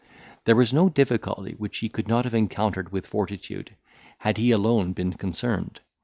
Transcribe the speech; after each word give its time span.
There 0.45 0.55
was 0.55 0.73
no 0.73 0.89
difficulty 0.89 1.51
which 1.53 1.77
he 1.77 1.87
could 1.87 2.07
not 2.07 2.25
have 2.25 2.33
encountered 2.33 2.91
with 2.91 3.05
fortitude, 3.05 3.75
had 4.17 4.37
he 4.37 4.49
alone 4.49 4.93
been 4.93 5.13
concerned. 5.13 5.79